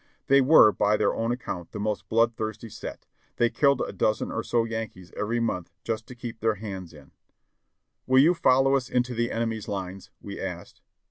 [0.25, 3.05] They were, by their own account, the most blood thirsty set;
[3.35, 7.11] they killed a dozen or so Yankees every month just to keep their hands in.
[8.07, 10.81] "Will you follow us into the enemy's lines?" we asked.